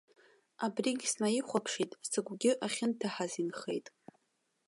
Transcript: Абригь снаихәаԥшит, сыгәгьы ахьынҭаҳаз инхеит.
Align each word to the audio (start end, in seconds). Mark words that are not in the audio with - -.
Абригь 0.65 1.05
снаихәаԥшит, 1.11 1.91
сыгәгьы 2.09 2.51
ахьынҭаҳаз 2.65 3.33
инхеит. 3.41 3.87